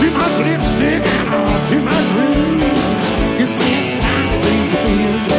Too 0.00 0.10
much 0.10 0.36
lipstick 0.46 1.02
and 1.04 1.62
too 1.68 1.82
much 1.82 2.06
rouge. 2.16 2.64
Gets 3.38 3.54
me 3.60 3.68
excited, 3.84 4.40
these 4.44 4.72
being 4.84 5.34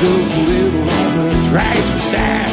just 0.00 0.32
a 0.32 0.36
little 0.38 0.77
rags 1.52 1.90
for 1.92 2.00
sad. 2.12 2.50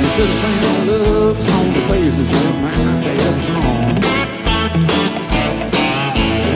You 0.00 0.08
should 0.14 0.28
have 0.30 0.40
seen 0.42 0.60
the 0.62 0.96
looks 1.10 1.46
on 1.50 1.72
the 1.74 1.82
faces 1.88 2.28
of 2.28 2.54
my 2.62 2.74
dead 3.02 3.36
mom. 3.48 3.94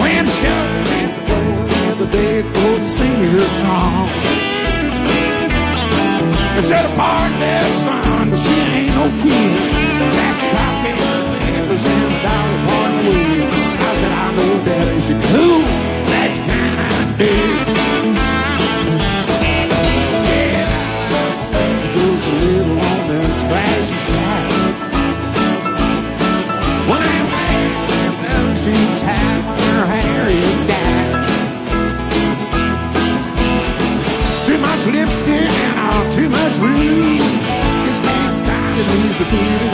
When 0.01 0.25
shut 0.39 0.67
at 0.99 1.11
the 1.17 1.23
door 1.29 1.55
near 1.73 1.95
the 1.95 2.07
for 2.55 2.75
the 2.79 2.87
senior 2.87 3.47
prom. 3.63 4.09
They 6.55 6.63
said 6.63 6.85
a 6.85 6.95
partner 6.95 7.63
son, 7.85 8.31
but 8.31 8.39
she 8.39 8.55
ain't 8.55 8.95
no 8.95 9.07
kid. 9.23 9.73
That's 10.19 10.43
a 10.43 10.49
cocktail 10.55 11.39
nipples 11.53 11.85
and 11.85 12.05
a 12.05 12.23
dollar 12.27 12.59
point 12.67 12.97
wheel. 13.07 13.49
I 13.49 13.95
said 14.01 14.13
I 14.13 14.27
know 14.37 14.65
daddy. 14.65 15.01
She 15.01 15.15
cool. 15.31 15.63
That's 16.11 16.39
kind 16.39 16.79
of 16.81 17.19
big. 17.19 17.68
This 36.61 37.99
man 38.05 38.33
side 38.35 38.79
a. 38.81 39.71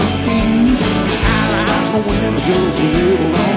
I 1.24 1.46
like 1.54 2.44
just 2.44 2.78
a 2.78 2.82
little 2.82 3.54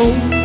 breast 0.00 0.39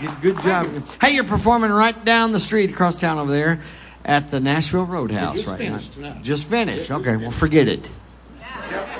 Good 0.00 0.08
job. 0.08 0.22
Good, 0.22 0.36
job. 0.42 0.66
Hey, 1.00 1.14
you're 1.14 1.24
performing 1.24 1.70
right 1.70 2.04
down 2.04 2.32
the 2.32 2.40
street 2.40 2.70
across 2.70 2.96
town 2.96 3.18
over 3.18 3.30
there 3.30 3.60
at 4.04 4.30
the 4.30 4.40
Nashville 4.40 4.86
Roadhouse 4.86 5.46
right 5.46 5.60
now. 5.98 6.18
Just 6.22 6.48
finished. 6.48 6.90
Okay, 6.90 7.16
well, 7.16 7.30
forget 7.30 7.68
it. 7.68 7.90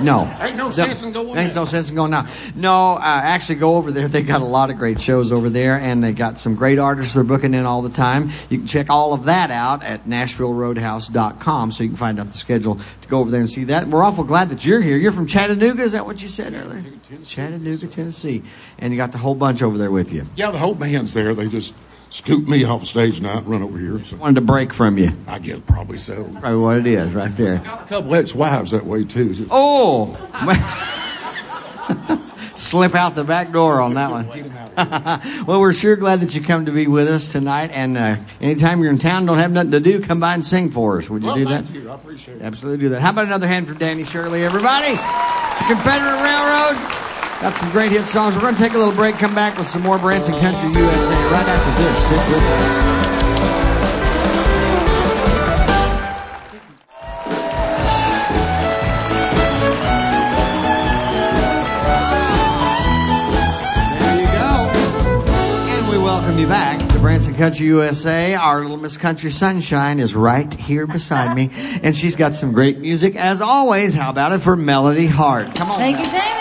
No. 0.00 0.34
Ain't 0.40 0.56
no 0.56 0.70
sense 0.70 1.02
in 1.02 1.12
going 1.12 1.38
Ain't 1.38 1.54
no 1.54 1.64
sense 1.64 1.90
in 1.90 1.96
going 1.96 2.10
now. 2.10 2.26
No, 2.54 2.94
uh, 2.94 3.00
actually 3.00 3.56
go 3.56 3.76
over 3.76 3.90
there. 3.92 4.08
They 4.20 4.22
got 4.22 4.40
a 4.40 4.44
lot 4.44 4.70
of 4.70 4.76
great 4.76 5.00
shows 5.00 5.30
over 5.30 5.48
there, 5.48 5.78
and 5.78 6.02
they 6.02 6.12
got 6.12 6.36
some 6.36 6.56
great 6.56 6.78
artists 6.78 7.14
they're 7.14 7.22
booking 7.22 7.54
in 7.54 7.64
all 7.64 7.80
the 7.80 7.90
time. 7.90 8.30
You 8.48 8.58
can 8.58 8.66
check 8.66 8.90
all 8.90 9.14
of 9.14 9.24
that 9.24 9.50
out 9.50 9.84
at 9.84 10.04
NashvilleRoadhouse.com, 10.06 11.72
so 11.72 11.82
you 11.84 11.90
can 11.90 11.96
find 11.96 12.18
out 12.18 12.26
the 12.26 12.36
schedule 12.36 12.74
to 13.02 13.08
go 13.08 13.20
over 13.20 13.30
there 13.30 13.40
and 13.40 13.48
see 13.48 13.64
that. 13.64 13.86
We're 13.86 14.02
awful 14.02 14.24
glad 14.24 14.50
that 14.50 14.64
you're 14.64 14.80
here. 14.80 14.96
You're 14.96 15.12
from 15.12 15.26
Chattanooga, 15.26 15.82
is 15.82 15.92
that 15.92 16.04
what 16.04 16.20
you 16.20 16.28
said 16.28 16.54
earlier? 16.54 16.82
Chattanooga, 17.24 17.86
Tennessee, 17.86 18.42
and 18.78 18.92
you 18.92 18.96
got 18.96 19.12
the 19.12 19.18
whole 19.18 19.36
bunch 19.36 19.62
over 19.62 19.78
there 19.78 19.90
with 19.90 20.12
you. 20.12 20.26
Yeah, 20.34 20.50
the 20.50 20.58
whole 20.58 20.74
band's 20.74 21.14
there. 21.14 21.34
They 21.34 21.48
just 21.48 21.74
scooped 22.10 22.48
me 22.48 22.64
off 22.64 22.84
stage 22.86 23.20
now 23.20 23.38
and 23.38 23.46
run 23.46 23.62
over 23.62 23.78
here. 23.78 24.02
So 24.04 24.16
Wanted 24.16 24.36
to 24.36 24.40
break 24.42 24.72
from 24.72 24.98
you. 24.98 25.12
I 25.26 25.38
guess 25.38 25.60
probably 25.66 25.96
so. 25.96 26.24
Probably 26.24 26.56
what 26.60 26.76
it 26.78 26.86
is, 26.86 27.14
right 27.14 27.34
there. 27.36 27.56
A 27.56 27.60
couple 27.88 28.14
ex-wives 28.14 28.72
that 28.72 28.84
way 28.84 29.04
too. 29.04 29.34
Just 29.34 29.48
Oh, 29.52 30.16
slip 32.56 32.94
out 32.94 33.14
the 33.14 33.24
back 33.24 33.52
door 33.52 33.80
on 33.80 33.94
that 33.94 34.10
one. 34.10 34.28
well, 35.46 35.60
we're 35.60 35.72
sure 35.72 35.96
glad 35.96 36.20
that 36.20 36.34
you 36.34 36.42
come 36.42 36.66
to 36.66 36.72
be 36.72 36.86
with 36.86 37.08
us 37.08 37.32
tonight. 37.32 37.70
And 37.72 37.96
uh, 37.98 38.16
anytime 38.40 38.82
you're 38.82 38.92
in 38.92 38.98
town, 38.98 39.26
don't 39.26 39.38
have 39.38 39.52
nothing 39.52 39.72
to 39.72 39.80
do, 39.80 40.00
come 40.00 40.20
by 40.20 40.34
and 40.34 40.44
sing 40.44 40.70
for 40.70 40.98
us. 40.98 41.10
Would 41.10 41.22
you 41.22 41.28
well, 41.28 41.36
do 41.36 41.44
that? 41.46 41.70
you. 41.70 41.90
I 41.90 41.94
appreciate 41.94 42.36
it. 42.36 42.42
Absolutely 42.42 42.84
do 42.84 42.88
that. 42.90 43.02
How 43.02 43.10
about 43.10 43.26
another 43.26 43.48
hand 43.48 43.68
for 43.68 43.74
Danny 43.74 44.04
Shirley, 44.04 44.44
everybody? 44.44 44.96
Confederate 45.68 46.22
Railroad. 46.22 47.09
Got 47.40 47.54
some 47.54 47.70
great 47.70 47.90
hit 47.90 48.04
songs. 48.04 48.34
We're 48.34 48.42
going 48.42 48.54
to 48.54 48.60
take 48.60 48.74
a 48.74 48.78
little 48.78 48.92
break, 48.92 49.14
come 49.14 49.34
back 49.34 49.56
with 49.56 49.66
some 49.66 49.80
more 49.82 49.96
Branson 49.98 50.34
Country 50.34 50.68
USA 50.78 51.14
right 51.32 51.48
after 51.48 51.82
this. 51.82 51.98
Stick 52.04 52.28
with 52.28 52.42
us. 52.42 53.00
There 64.00 64.20
you 64.20 64.26
go. 64.26 64.70
And 65.72 65.88
we 65.88 65.96
welcome 65.96 66.38
you 66.38 66.46
back 66.46 66.78
to 66.90 66.98
Branson 66.98 67.34
Country 67.34 67.64
USA. 67.66 68.34
Our 68.34 68.60
little 68.60 68.76
Miss 68.76 68.98
Country 68.98 69.30
Sunshine 69.30 69.98
is 69.98 70.14
right 70.14 70.52
here 70.52 70.86
beside 70.86 71.34
me, 71.34 71.50
and 71.82 71.96
she's 71.96 72.16
got 72.16 72.34
some 72.34 72.52
great 72.52 72.78
music 72.80 73.16
as 73.16 73.40
always. 73.40 73.94
How 73.94 74.10
about 74.10 74.32
it 74.32 74.40
for 74.40 74.56
Melody 74.56 75.06
Hart? 75.06 75.54
Come 75.54 75.70
on. 75.70 75.78
Thank 75.78 75.98
you, 76.00 76.04
Jamie. 76.04 76.39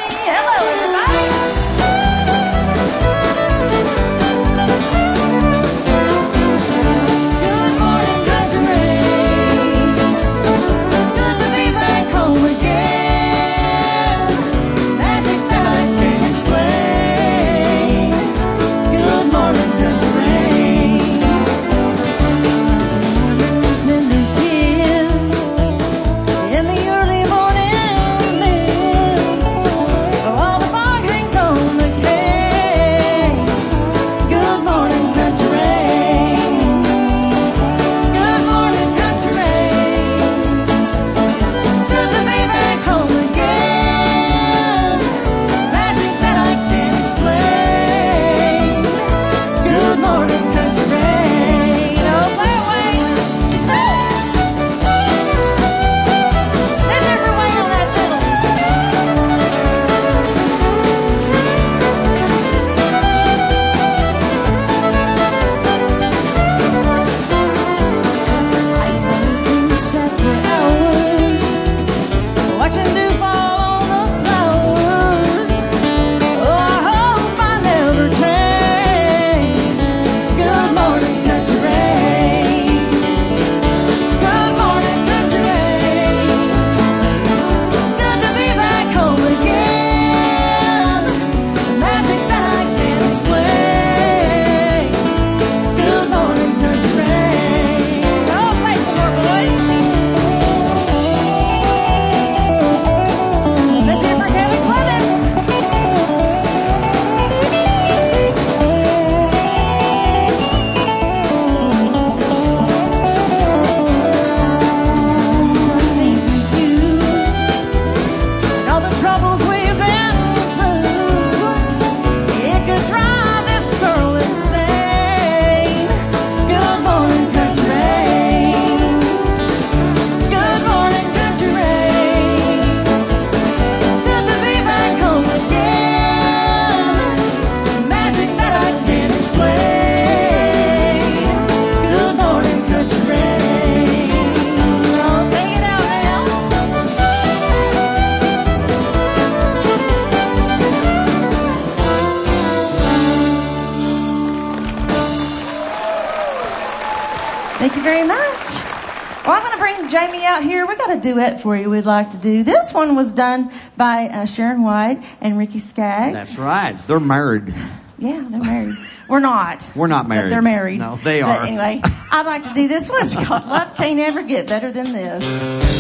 for 161.41 161.55
you, 161.55 161.69
we'd 161.69 161.85
like 161.85 162.11
to 162.11 162.17
do. 162.17 162.43
This 162.43 162.73
one 162.73 162.95
was 162.95 163.13
done 163.13 163.51
by 163.77 164.07
uh, 164.07 164.25
Sharon 164.25 164.63
White 164.63 165.03
and 165.21 165.37
Ricky 165.37 165.59
Skaggs. 165.59 166.13
That's 166.13 166.37
right. 166.37 166.73
They're 166.87 166.99
married. 166.99 167.53
Yeah, 167.97 168.25
they're 168.29 168.41
married. 168.41 168.75
We're 169.09 169.19
not. 169.19 169.67
We're 169.75 169.87
not 169.87 170.07
married. 170.07 170.31
they're 170.31 170.41
married. 170.41 170.79
No, 170.79 170.95
they 171.03 171.21
are. 171.21 171.39
But 171.39 171.47
anyway, 171.47 171.81
I'd 172.11 172.25
like 172.25 172.43
to 172.43 172.53
do 172.53 172.67
this 172.67 172.89
one. 172.89 173.01
It's 173.05 173.15
called 173.15 173.45
Love 173.45 173.75
Can't 173.75 173.99
Ever 173.99 174.23
Get 174.23 174.47
Better 174.47 174.71
Than 174.71 174.85
This. 174.85 175.78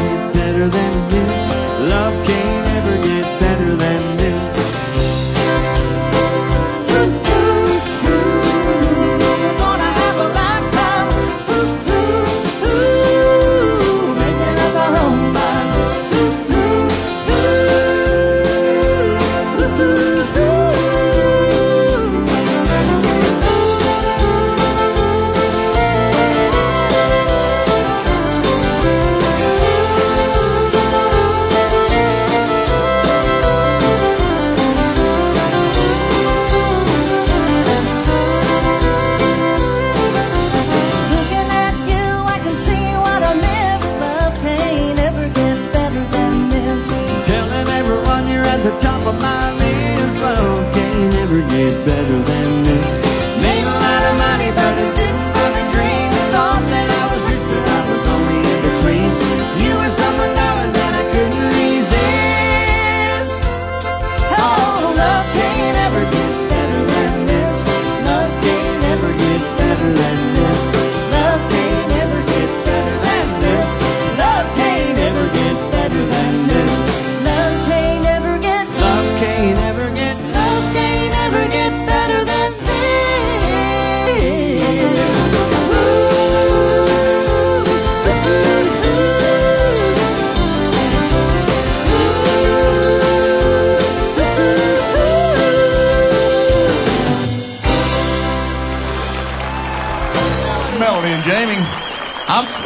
you 0.00 0.32
better 0.32 0.68
than 0.68 0.92
you 1.12 1.41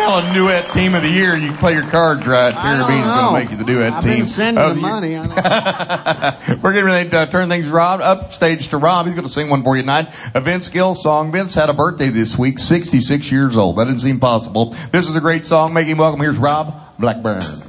A 0.08 0.32
duet 0.32 0.72
team 0.72 0.94
of 0.94 1.02
the 1.02 1.10
year. 1.10 1.36
You 1.36 1.52
play 1.54 1.74
your 1.74 1.82
cards 1.82 2.24
right. 2.26 2.54
Carabina's 2.54 3.06
going 3.06 3.26
to 3.26 3.32
make 3.32 3.50
you 3.50 3.56
the 3.56 3.64
duet 3.64 3.92
I've 3.92 4.02
team. 4.04 4.12
I've 4.12 4.18
been 4.18 4.26
sending 4.26 4.62
oh, 4.62 4.72
the 4.72 4.80
money. 4.80 5.14
We're 6.62 6.72
going 6.72 7.10
to 7.10 7.18
uh, 7.18 7.26
turn 7.26 7.48
things 7.48 7.68
Rob 7.68 8.00
upstage 8.00 8.68
to 8.68 8.78
Rob. 8.78 9.06
He's 9.06 9.16
going 9.16 9.26
to 9.26 9.32
sing 9.32 9.50
one 9.50 9.64
for 9.64 9.76
you 9.76 9.82
tonight. 9.82 10.08
A 10.32 10.40
Vince 10.40 10.68
Gill 10.68 10.94
song. 10.94 11.32
Vince 11.32 11.54
had 11.54 11.70
a 11.70 11.74
birthday 11.74 12.08
this 12.08 12.38
week, 12.38 12.60
66 12.60 13.32
years 13.32 13.56
old. 13.56 13.76
That 13.76 13.86
didn't 13.86 14.00
seem 14.00 14.20
possible. 14.20 14.76
This 14.92 15.08
is 15.08 15.16
a 15.16 15.20
great 15.20 15.44
song. 15.44 15.74
Make 15.74 15.88
him 15.88 15.98
welcome. 15.98 16.20
Here's 16.20 16.38
Rob 16.38 16.72
Blackburn. 17.00 17.65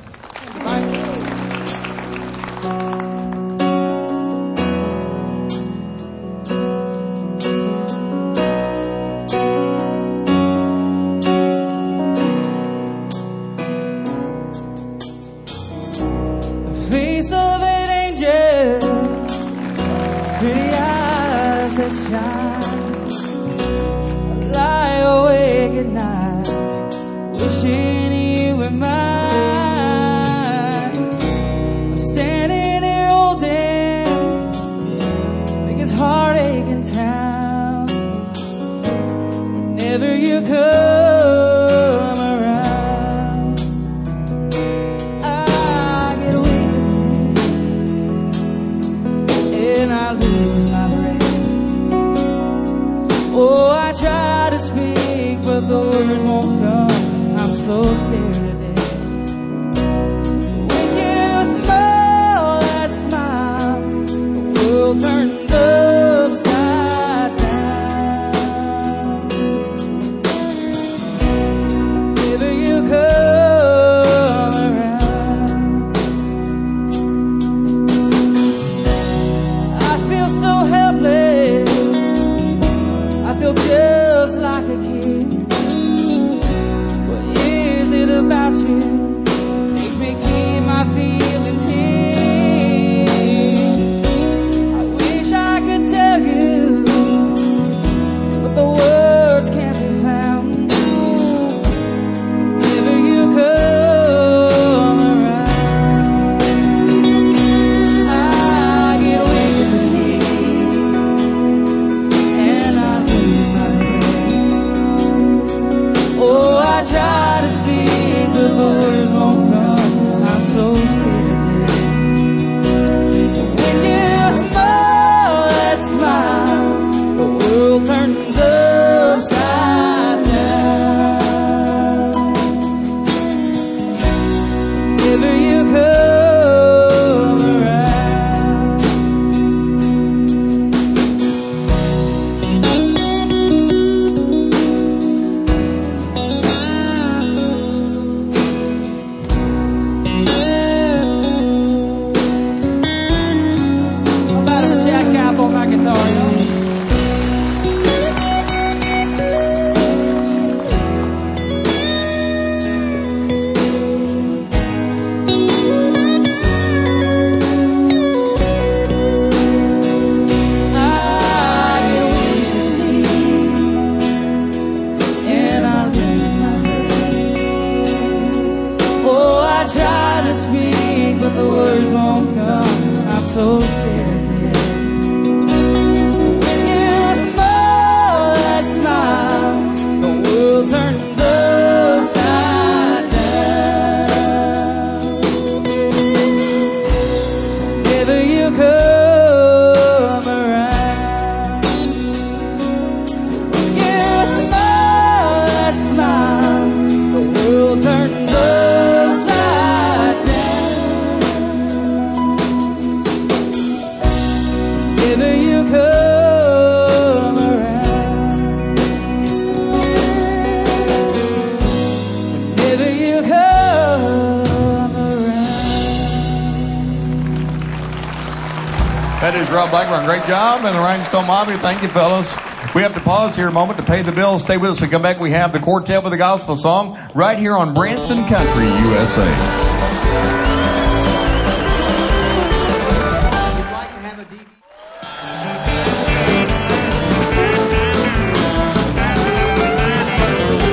That 229.19 229.35
is 229.35 229.49
Rob 229.49 229.71
Blackburn. 229.71 230.05
Great 230.05 230.23
job. 230.25 230.63
And 230.63 230.75
the 230.75 230.79
Rhinestone 230.79 231.25
Mafia. 231.25 231.57
Thank 231.57 231.81
you, 231.81 231.87
fellas. 231.87 232.35
We 232.75 232.83
have 232.83 232.93
to 232.93 232.99
pause 232.99 233.35
here 233.35 233.47
a 233.47 233.51
moment 233.51 233.79
to 233.79 233.85
pay 233.85 234.03
the 234.03 234.11
bills. 234.11 234.43
Stay 234.43 234.57
with 234.57 234.69
us. 234.69 234.79
We 234.79 234.87
come 234.87 235.01
back. 235.01 235.19
We 235.19 235.31
have 235.31 235.51
the 235.51 235.59
quartet 235.59 236.03
with 236.03 236.11
the 236.11 236.17
gospel 236.17 236.55
song 236.55 236.99
right 237.15 237.37
here 237.39 237.53
on 237.57 237.73
Branson 237.73 238.27
Country, 238.27 238.65
USA. 238.65 239.27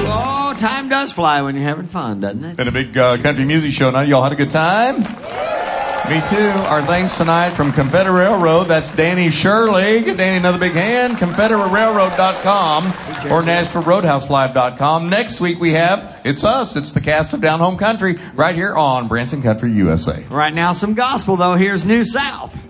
Oh, 0.07 0.55
time 0.59 0.89
does 0.89 1.13
fly 1.13 1.41
when 1.43 1.55
you're 1.55 1.65
having 1.65 1.87
fun, 1.87 2.21
doesn't 2.21 2.45
it? 2.45 2.57
Been 2.57 2.69
a 2.69 2.73
big 2.73 2.97
uh, 2.97 3.17
country 3.19 3.45
music 3.45 3.73
show 3.73 3.91
night. 3.91 4.09
Y'all 4.09 4.23
had 4.23 4.33
a 4.33 4.37
good 4.37 4.51
time? 4.51 5.03
Me 6.09 6.21
too. 6.29 6.51
Our 6.69 6.83
thanks 6.83 7.17
tonight 7.17 7.51
from 7.51 7.73
Confederate 7.73 8.13
Railroad. 8.13 8.65
That's 8.65 8.95
Danny 8.95 9.31
Shirley. 9.31 10.03
Give 10.03 10.19
Danny 10.19 10.37
another 10.37 10.59
big 10.59 10.73
hand. 10.73 11.17
ConfederateRailroad.com 11.17 12.87
or 13.33 13.43
NashvilleRoadhouseLive.com. 13.43 15.09
Next 15.09 15.41
week 15.41 15.59
we 15.59 15.73
have, 15.73 16.21
it's 16.23 16.45
us. 16.45 16.77
It's 16.77 16.93
the 16.93 17.01
cast 17.01 17.33
of 17.33 17.41
Down 17.41 17.59
Home 17.61 17.79
Country 17.79 18.19
right 18.35 18.55
here 18.55 18.75
on 18.75 19.09
Branson 19.09 19.41
Country, 19.41 19.73
USA. 19.73 20.23
Right 20.29 20.53
now, 20.53 20.75
some 20.75 20.93
gospel, 20.93 21.37
though. 21.37 21.55
Here's 21.55 21.87
New 21.87 22.05
South. 22.05 22.64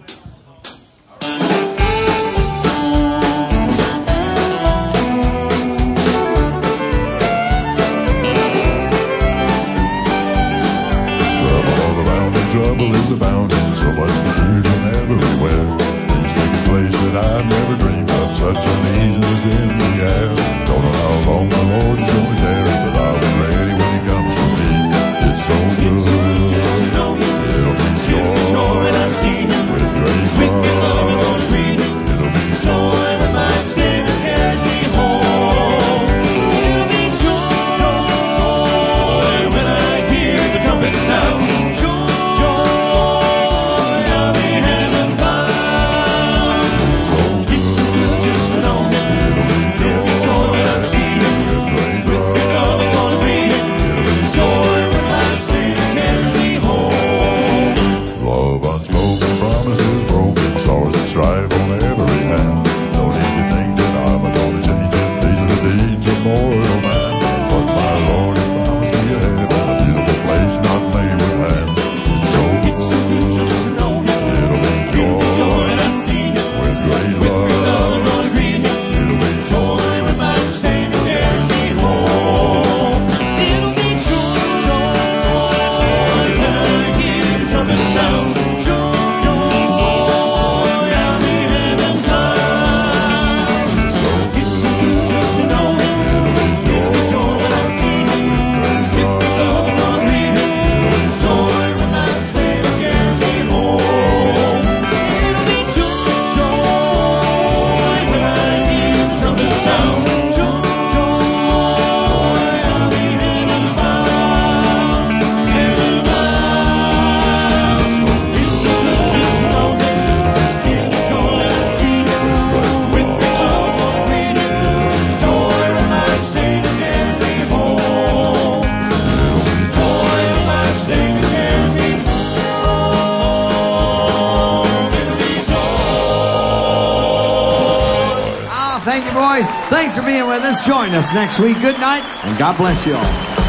Thanks 139.70 139.96
for 139.96 140.02
being 140.02 140.26
with 140.26 140.42
us. 140.42 140.66
Join 140.66 140.90
us 140.90 141.12
next 141.14 141.38
week. 141.40 141.60
Good 141.60 141.78
night, 141.80 142.04
and 142.24 142.38
God 142.38 142.56
bless 142.56 142.86
you 142.86 142.94
all. 142.94 143.44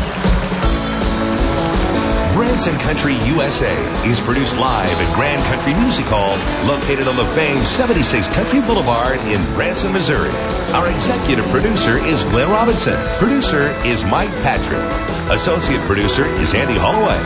Branson 2.34 2.76
Country 2.80 3.16
USA 3.28 3.72
is 4.08 4.20
produced 4.20 4.58
live 4.58 4.92
at 5.00 5.16
Grand 5.16 5.44
Country 5.46 5.74
Music 5.84 6.06
Hall, 6.08 6.36
located 6.68 7.08
on 7.08 7.16
the 7.16 7.26
famed 7.36 7.66
76 7.66 8.28
Country 8.30 8.62
Boulevard 8.62 9.20
in 9.28 9.44
Branson, 9.56 9.92
Missouri. 9.92 10.32
Our 10.72 10.90
executive 10.90 11.46
producer 11.48 11.98
is 12.04 12.24
Glenn 12.26 12.50
Robinson. 12.50 12.96
Producer 13.18 13.76
is 13.84 14.04
Mike 14.06 14.32
Patrick. 14.44 14.84
Associate 15.32 15.80
producer 15.82 16.26
is 16.40 16.54
Andy 16.54 16.76
Holloway. 16.78 17.20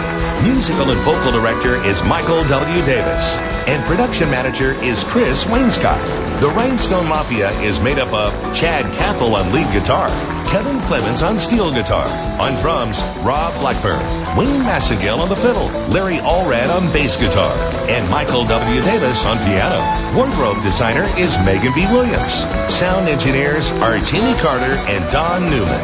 Musical 0.47 0.89
and 0.89 0.99
vocal 1.01 1.31
director 1.31 1.75
is 1.83 2.01
Michael 2.03 2.43
W. 2.47 2.85
Davis. 2.85 3.37
And 3.67 3.83
production 3.85 4.29
manager 4.31 4.73
is 4.81 5.03
Chris 5.03 5.43
Wainscott. 5.45 5.99
The 6.39 6.47
Rhinestone 6.51 7.09
Mafia 7.09 7.51
is 7.59 7.81
made 7.81 7.99
up 7.99 8.13
of 8.13 8.28
Chad 8.53 8.85
Cathell 8.93 9.33
on 9.33 9.51
lead 9.53 9.71
guitar, 9.71 10.09
Kevin 10.47 10.79
Clemens 10.81 11.21
on 11.21 11.37
steel 11.37 11.71
guitar, 11.71 12.07
on 12.41 12.59
drums, 12.61 12.99
Rob 13.21 13.53
Blackburn, 13.61 13.99
Wayne 14.37 14.61
Massengill 14.63 15.19
on 15.19 15.29
the 15.29 15.35
fiddle, 15.37 15.67
Larry 15.89 16.17
Allred 16.17 16.69
on 16.69 16.91
bass 16.91 17.17
guitar, 17.17 17.53
and 17.87 18.09
Michael 18.09 18.45
W. 18.45 18.81
Davis 18.81 19.25
on 19.25 19.37
piano. 19.45 19.79
Wardrobe 20.17 20.61
designer 20.63 21.03
is 21.17 21.37
Megan 21.45 21.73
B. 21.73 21.85
Williams. 21.91 22.45
Sound 22.73 23.07
engineers 23.07 23.71
are 23.83 23.99
Jamie 23.99 24.39
Carter 24.39 24.73
and 24.89 25.11
Don 25.11 25.43
Newman. 25.49 25.81